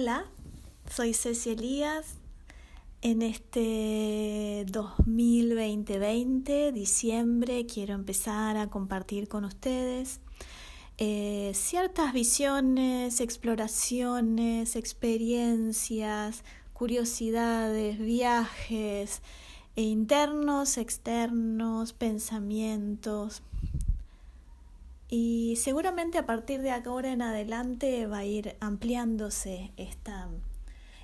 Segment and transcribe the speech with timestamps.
[0.00, 0.24] Hola,
[0.88, 2.14] soy Ceci Elías.
[3.02, 10.20] En este 2020, diciembre, quiero empezar a compartir con ustedes
[10.96, 19.20] eh, ciertas visiones, exploraciones, experiencias, curiosidades, viajes,
[19.76, 23.42] internos, externos, pensamientos,
[25.10, 30.28] y seguramente a partir de ahora en adelante va a ir ampliándose esta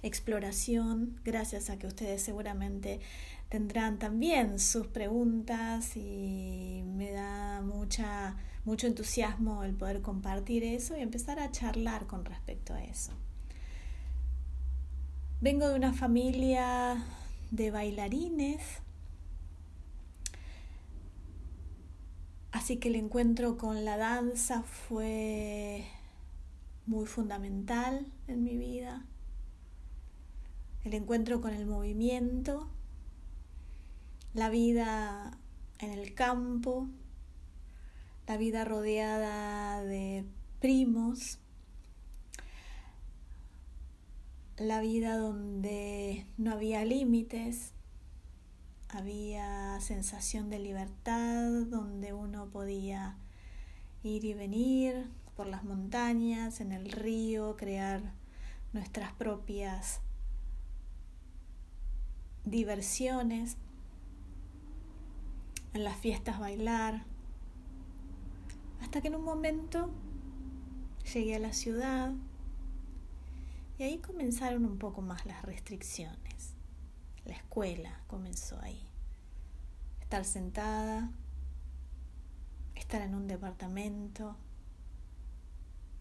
[0.02, 3.01] exploración, gracias a que ustedes seguramente
[3.48, 11.01] tendrán también sus preguntas y me da mucha, mucho entusiasmo el poder compartir eso y
[11.01, 13.12] empezar a charlar con respecto a eso.
[15.41, 17.04] Vengo de una familia
[17.51, 18.62] de bailarines
[22.56, 25.85] Así que el encuentro con la danza fue
[26.87, 29.04] muy fundamental en mi vida.
[30.82, 32.71] El encuentro con el movimiento,
[34.32, 35.37] la vida
[35.80, 36.88] en el campo,
[38.26, 40.24] la vida rodeada de
[40.59, 41.38] primos,
[44.57, 47.74] la vida donde no había límites,
[48.88, 53.16] había sensación de libertad donde uno podía
[54.02, 58.01] ir y venir por las montañas, en el río, crear
[58.73, 60.01] nuestras propias
[62.45, 63.57] diversiones,
[65.75, 67.04] en las fiestas bailar,
[68.81, 69.91] hasta que en un momento
[71.12, 72.12] llegué a la ciudad
[73.78, 76.56] y ahí comenzaron un poco más las restricciones.
[77.27, 78.88] La escuela comenzó ahí.
[80.00, 81.10] Estar sentada,
[82.77, 84.37] estar en un departamento,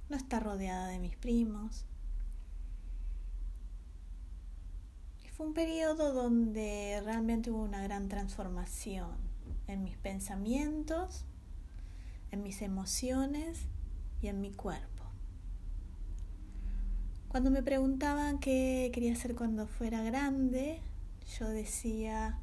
[0.10, 1.86] no estar rodeada de mis primos.
[5.24, 9.18] Y fue un periodo donde realmente hubo una gran transformación
[9.68, 11.26] en mis pensamientos,
[12.32, 13.62] en mis emociones
[14.22, 15.04] y en mi cuerpo.
[17.30, 20.82] Cuando me preguntaban qué quería hacer cuando fuera grande,
[21.38, 22.40] yo decía,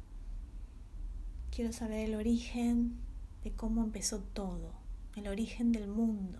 [1.51, 2.97] quiero saber el origen
[3.43, 4.73] de cómo empezó todo,
[5.15, 6.39] el origen del mundo.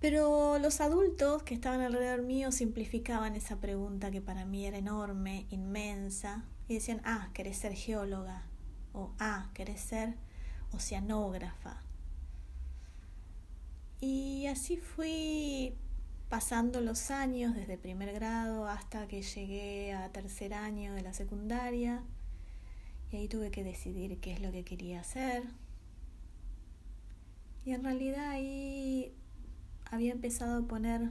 [0.00, 5.46] Pero los adultos que estaban alrededor mío simplificaban esa pregunta que para mí era enorme,
[5.50, 8.42] inmensa, y decían, ah, querés ser geóloga,
[8.92, 10.16] o ah, querés ser
[10.72, 11.82] oceanógrafa.
[14.00, 15.76] Y así fui
[16.32, 22.02] pasando los años desde primer grado hasta que llegué a tercer año de la secundaria
[23.10, 25.44] y ahí tuve que decidir qué es lo que quería hacer.
[27.66, 29.14] Y en realidad ahí
[29.84, 31.10] había empezado a poner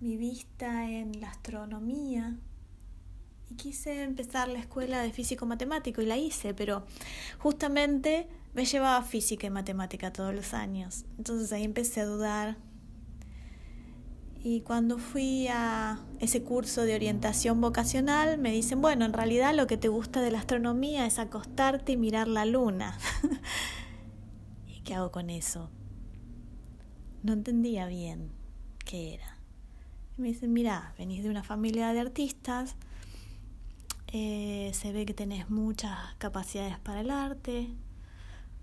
[0.00, 2.36] mi vista en la astronomía
[3.50, 6.84] y quise empezar la escuela de físico matemático y la hice, pero
[7.38, 11.04] justamente me llevaba física y matemática todos los años.
[11.18, 12.56] Entonces ahí empecé a dudar.
[14.42, 19.66] Y cuando fui a ese curso de orientación vocacional, me dicen, bueno, en realidad lo
[19.66, 22.96] que te gusta de la astronomía es acostarte y mirar la luna.
[24.66, 25.70] ¿Y qué hago con eso?
[27.22, 28.30] No entendía bien
[28.84, 29.36] qué era.
[30.16, 32.76] Me dicen, mira, venís de una familia de artistas,
[34.12, 37.74] eh, se ve que tenés muchas capacidades para el arte,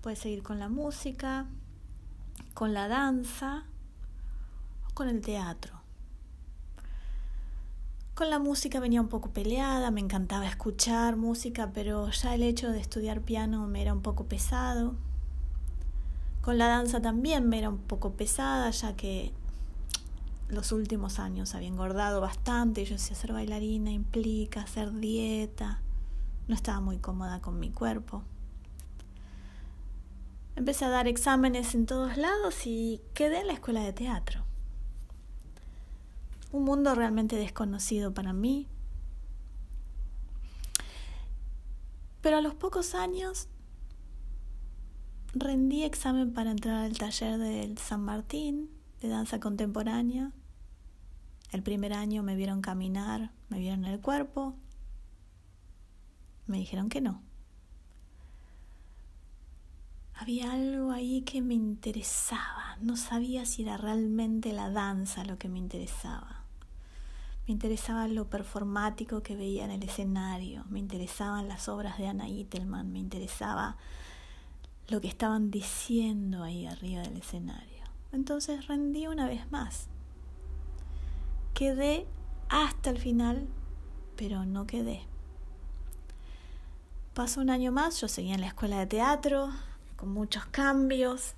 [0.02, 1.47] Puedes seguir con la música,
[2.53, 3.66] con la danza
[4.90, 5.81] o con el teatro.
[8.13, 12.72] Con la música venía un poco peleada, me encantaba escuchar música, pero ya el hecho
[12.72, 14.96] de estudiar piano me era un poco pesado.
[16.41, 19.34] Con la danza también me era un poco pesada, ya que
[20.50, 25.82] los últimos años había engordado bastante y yo decía ser bailarina implica hacer dieta.
[26.47, 28.23] No estaba muy cómoda con mi cuerpo.
[30.55, 34.44] Empecé a dar exámenes en todos lados y quedé en la escuela de teatro.
[36.52, 38.67] Un mundo realmente desconocido para mí.
[42.22, 43.50] Pero a los pocos años
[45.34, 48.70] rendí examen para entrar al taller del San Martín
[49.02, 50.32] de danza contemporánea.
[51.52, 54.55] El primer año me vieron caminar, me vieron el cuerpo.
[56.46, 57.22] Me dijeron que no
[60.20, 62.78] había algo ahí que me interesaba.
[62.82, 66.44] No sabía si era realmente la danza lo que me interesaba.
[67.47, 72.28] Me interesaba lo performático que veía en el escenario, me interesaban las obras de Anna
[72.28, 73.78] Ittelman, me interesaba
[74.90, 77.84] lo que estaban diciendo ahí arriba del escenario.
[78.11, 79.88] Entonces rendí una vez más.
[81.57, 82.05] Quedé
[82.49, 83.47] hasta el final,
[84.15, 85.01] pero no quedé.
[87.15, 89.49] Pasó un año más, yo seguía en la escuela de teatro,
[89.95, 91.33] con muchos cambios.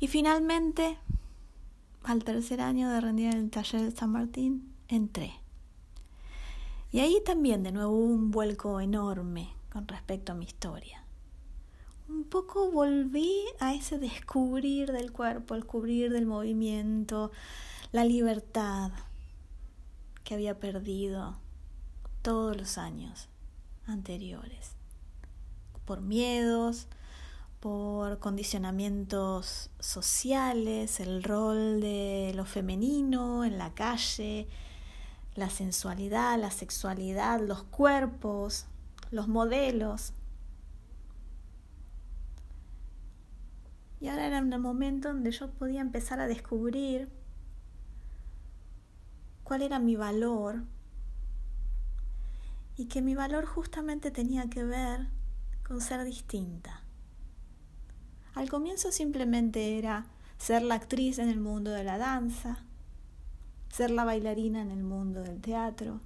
[0.00, 0.98] Y finalmente,
[2.02, 5.32] al tercer año de rendir en el taller de San Martín, entré.
[6.90, 11.04] Y ahí también de nuevo hubo un vuelco enorme con respecto a mi historia.
[12.08, 17.30] Un poco volví a ese descubrir del cuerpo, el cubrir del movimiento,
[17.96, 18.90] la libertad
[20.22, 21.38] que había perdido
[22.20, 23.30] todos los años
[23.86, 24.72] anteriores,
[25.86, 26.88] por miedos,
[27.58, 34.46] por condicionamientos sociales, el rol de lo femenino en la calle,
[35.34, 38.66] la sensualidad, la sexualidad, los cuerpos,
[39.10, 40.12] los modelos.
[44.02, 47.08] Y ahora era un momento donde yo podía empezar a descubrir
[49.46, 50.64] cuál era mi valor
[52.76, 55.06] y que mi valor justamente tenía que ver
[55.62, 56.82] con ser distinta.
[58.34, 60.06] Al comienzo simplemente era
[60.36, 62.64] ser la actriz en el mundo de la danza,
[63.68, 66.00] ser la bailarina en el mundo del teatro,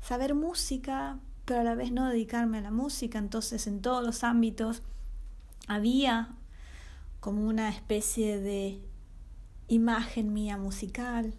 [0.00, 4.24] saber música, pero a la vez no dedicarme a la música, entonces en todos los
[4.24, 4.82] ámbitos
[5.68, 6.34] había
[7.20, 8.82] como una especie de
[9.68, 11.32] imagen mía musical.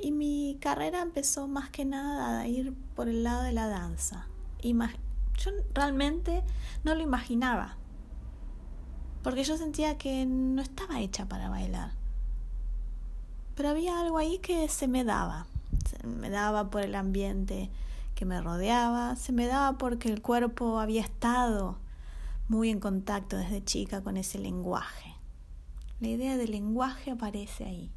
[0.00, 4.26] Y mi carrera empezó más que nada a ir por el lado de la danza.
[4.62, 6.42] yo realmente
[6.84, 7.76] no lo imaginaba,
[9.22, 11.92] porque yo sentía que no estaba hecha para bailar.
[13.54, 15.46] Pero había algo ahí que se me daba,
[15.88, 17.70] se me daba por el ambiente
[18.14, 21.78] que me rodeaba, se me daba porque el cuerpo había estado
[22.48, 25.14] muy en contacto desde chica con ese lenguaje.
[26.00, 27.92] La idea del lenguaje aparece ahí.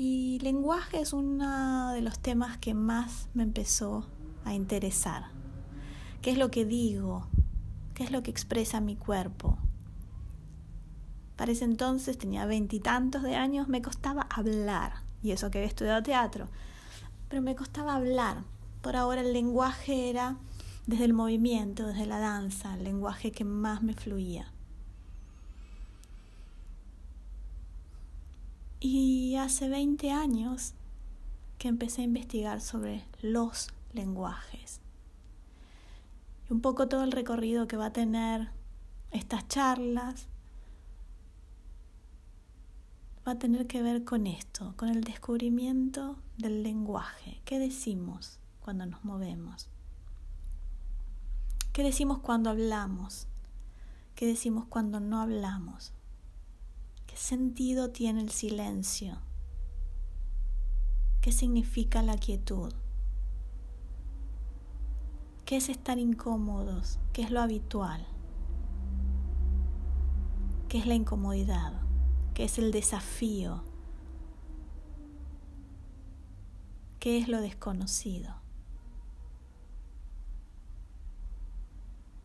[0.00, 4.06] Y lenguaje es uno de los temas que más me empezó
[4.44, 5.24] a interesar.
[6.22, 7.26] ¿Qué es lo que digo?
[7.94, 9.58] ¿Qué es lo que expresa mi cuerpo?
[11.34, 16.00] Para ese entonces tenía veintitantos de años, me costaba hablar, y eso que había estudiado
[16.00, 16.48] teatro,
[17.28, 18.44] pero me costaba hablar.
[18.82, 20.36] Por ahora el lenguaje era
[20.86, 24.52] desde el movimiento, desde la danza, el lenguaje que más me fluía.
[29.28, 30.72] Y hace 20 años
[31.58, 34.80] que empecé a investigar sobre los lenguajes.
[36.48, 38.48] Y un poco todo el recorrido que va a tener
[39.10, 40.28] estas charlas
[43.26, 47.42] va a tener que ver con esto, con el descubrimiento del lenguaje.
[47.44, 49.68] ¿Qué decimos cuando nos movemos?
[51.74, 53.26] ¿Qué decimos cuando hablamos?
[54.14, 55.92] ¿Qué decimos cuando no hablamos?
[57.18, 59.18] Sentido tiene el silencio?
[61.20, 62.72] ¿Qué significa la quietud?
[65.44, 66.98] ¿Qué es estar incómodos?
[67.12, 68.06] ¿Qué es lo habitual?
[70.68, 71.72] ¿Qué es la incomodidad?
[72.34, 73.64] ¿Qué es el desafío?
[77.00, 78.34] ¿Qué es lo desconocido?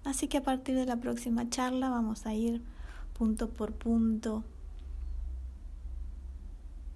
[0.04, 2.62] Así que a partir de la próxima charla vamos a ir
[3.14, 4.44] punto por punto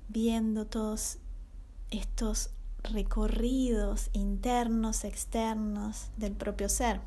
[0.09, 1.19] viendo todos
[1.91, 2.51] estos
[2.83, 7.01] recorridos internos, externos del propio ser.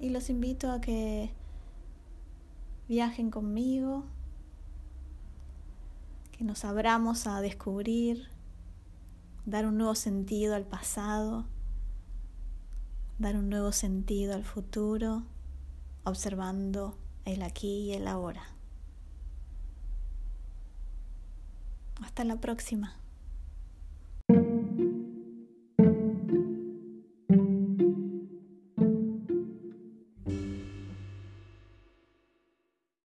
[0.00, 1.30] Y los invito a que
[2.88, 4.04] viajen conmigo,
[6.32, 8.28] que nos abramos a descubrir,
[9.46, 11.46] dar un nuevo sentido al pasado,
[13.18, 15.22] dar un nuevo sentido al futuro,
[16.04, 18.42] observando el aquí y el ahora.
[22.02, 23.01] Hasta la próxima.